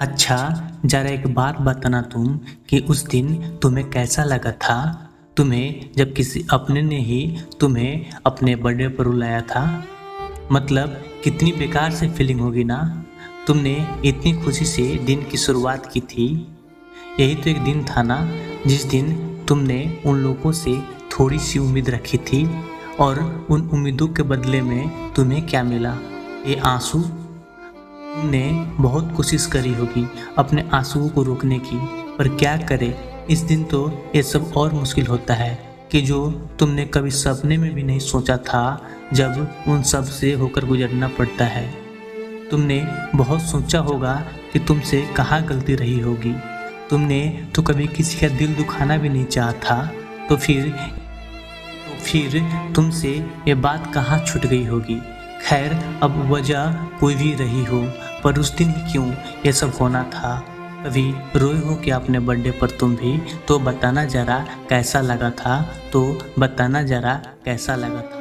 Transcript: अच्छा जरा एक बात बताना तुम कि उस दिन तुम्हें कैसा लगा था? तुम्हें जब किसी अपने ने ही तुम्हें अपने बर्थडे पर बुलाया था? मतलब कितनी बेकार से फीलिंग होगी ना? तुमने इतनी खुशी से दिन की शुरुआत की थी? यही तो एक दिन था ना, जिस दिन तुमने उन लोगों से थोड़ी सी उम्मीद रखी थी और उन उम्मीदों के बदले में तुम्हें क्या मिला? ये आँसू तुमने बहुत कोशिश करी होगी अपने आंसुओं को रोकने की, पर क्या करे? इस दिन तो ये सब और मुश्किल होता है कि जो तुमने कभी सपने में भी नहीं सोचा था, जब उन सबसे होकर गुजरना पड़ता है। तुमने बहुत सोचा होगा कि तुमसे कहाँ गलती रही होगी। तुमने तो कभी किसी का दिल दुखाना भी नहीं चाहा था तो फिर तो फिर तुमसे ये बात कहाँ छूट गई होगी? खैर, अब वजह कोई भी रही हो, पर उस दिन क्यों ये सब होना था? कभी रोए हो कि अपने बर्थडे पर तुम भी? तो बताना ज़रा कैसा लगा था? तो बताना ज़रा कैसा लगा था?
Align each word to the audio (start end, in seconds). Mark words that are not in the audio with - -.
अच्छा 0.00 0.70
जरा 0.84 1.10
एक 1.10 1.34
बात 1.34 1.58
बताना 1.58 2.02
तुम 2.02 2.40
कि 2.68 2.78
उस 2.78 3.06
दिन 3.06 3.58
तुम्हें 3.62 3.90
कैसा 3.90 4.24
लगा 4.24 4.52
था? 4.52 5.10
तुम्हें 5.36 5.90
जब 5.96 6.12
किसी 6.12 6.46
अपने 6.50 6.82
ने 6.82 6.98
ही 6.98 7.38
तुम्हें 7.60 8.10
अपने 8.26 8.56
बर्थडे 8.56 8.88
पर 8.88 9.08
बुलाया 9.08 9.40
था? 9.40 9.84
मतलब 10.52 11.04
कितनी 11.24 11.52
बेकार 11.52 11.90
से 11.90 12.08
फीलिंग 12.08 12.40
होगी 12.40 12.64
ना? 12.64 13.04
तुमने 13.46 13.88
इतनी 14.04 14.32
खुशी 14.32 14.64
से 14.64 14.98
दिन 15.04 15.22
की 15.22 15.36
शुरुआत 15.36 15.86
की 15.86 16.00
थी? 16.00 16.56
यही 17.20 17.34
तो 17.34 17.50
एक 17.50 17.58
दिन 17.58 17.84
था 17.84 18.02
ना, 18.02 18.30
जिस 18.66 18.84
दिन 18.84 19.12
तुमने 19.48 20.02
उन 20.06 20.18
लोगों 20.18 20.52
से 20.52 20.80
थोड़ी 20.80 21.38
सी 21.38 21.58
उम्मीद 21.58 21.90
रखी 21.90 22.18
थी 22.18 22.50
और 23.00 23.46
उन 23.50 23.68
उम्मीदों 23.68 24.08
के 24.08 24.22
बदले 24.22 24.62
में 24.62 25.12
तुम्हें 25.12 25.46
क्या 25.46 25.62
मिला? 25.62 25.98
ये 26.46 26.56
आँसू 26.56 27.04
तुमने 28.10 28.50
बहुत 28.78 29.12
कोशिश 29.16 29.46
करी 29.46 29.72
होगी 29.74 30.06
अपने 30.38 30.64
आंसुओं 30.72 31.08
को 31.08 31.22
रोकने 31.22 31.58
की, 31.58 31.76
पर 32.16 32.28
क्या 32.28 32.56
करे? 32.56 32.94
इस 33.30 33.40
दिन 33.40 33.62
तो 33.64 34.10
ये 34.16 34.22
सब 34.22 34.52
और 34.56 34.72
मुश्किल 34.72 35.06
होता 35.06 35.34
है 35.34 35.58
कि 35.92 36.00
जो 36.00 36.30
तुमने 36.58 36.84
कभी 36.84 37.10
सपने 37.10 37.56
में 37.56 37.72
भी 37.74 37.82
नहीं 37.82 37.98
सोचा 37.98 38.36
था, 38.36 38.82
जब 39.12 39.64
उन 39.68 39.82
सबसे 39.82 40.32
होकर 40.32 40.64
गुजरना 40.64 41.08
पड़ता 41.08 41.44
है। 41.44 41.68
तुमने 42.50 42.82
बहुत 43.14 43.42
सोचा 43.42 43.78
होगा 43.78 44.14
कि 44.52 44.58
तुमसे 44.58 45.02
कहाँ 45.16 45.42
गलती 45.42 45.74
रही 45.74 45.98
होगी। 46.00 46.34
तुमने 46.90 47.48
तो 47.54 47.62
कभी 47.62 47.86
किसी 47.86 48.18
का 48.18 48.28
दिल 48.36 48.54
दुखाना 48.54 48.96
भी 48.96 49.08
नहीं 49.08 49.24
चाहा 49.26 49.52
था 49.52 49.84
तो 50.28 50.36
फिर 50.36 50.68
तो 50.68 52.04
फिर 52.04 52.42
तुमसे 52.74 53.14
ये 53.48 53.54
बात 53.54 53.92
कहाँ 53.94 54.18
छूट 54.18 54.46
गई 54.46 54.64
होगी? 54.64 55.00
खैर, 55.50 55.98
अब 56.02 56.30
वजह 56.32 56.66
कोई 57.00 57.14
भी 57.14 57.34
रही 57.34 57.64
हो, 57.64 57.92
पर 58.24 58.38
उस 58.38 58.56
दिन 58.56 58.72
क्यों 58.72 59.12
ये 59.46 59.52
सब 59.52 59.72
होना 59.80 60.02
था? 60.02 60.44
कभी 60.86 61.14
रोए 61.36 61.58
हो 61.58 61.76
कि 61.76 61.90
अपने 61.90 62.18
बर्थडे 62.18 62.50
पर 62.50 62.70
तुम 62.70 62.96
भी? 62.96 63.22
तो 63.48 63.58
बताना 63.58 64.04
ज़रा 64.04 64.46
कैसा 64.68 65.00
लगा 65.00 65.30
था? 65.30 65.74
तो 65.92 66.18
बताना 66.38 66.82
ज़रा 66.82 67.22
कैसा 67.44 67.74
लगा 67.74 68.00
था? 68.00 68.19